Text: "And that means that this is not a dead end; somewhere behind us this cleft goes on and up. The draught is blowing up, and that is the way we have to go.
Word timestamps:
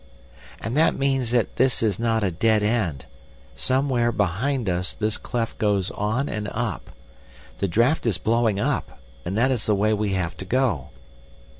"And 0.59 0.75
that 0.75 0.97
means 0.97 1.29
that 1.29 1.57
this 1.57 1.83
is 1.83 1.99
not 1.99 2.23
a 2.23 2.31
dead 2.31 2.63
end; 2.63 3.05
somewhere 3.55 4.11
behind 4.11 4.67
us 4.67 4.93
this 4.93 5.15
cleft 5.15 5.59
goes 5.59 5.91
on 5.91 6.27
and 6.27 6.49
up. 6.51 6.89
The 7.59 7.67
draught 7.67 8.07
is 8.07 8.17
blowing 8.17 8.59
up, 8.59 8.99
and 9.25 9.37
that 9.37 9.51
is 9.51 9.67
the 9.67 9.75
way 9.75 9.93
we 9.93 10.13
have 10.13 10.35
to 10.37 10.45
go. 10.45 10.89